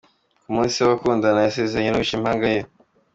[0.43, 2.61] Ku munsi w’abakundana yasezeranye n’uwishe impanga ye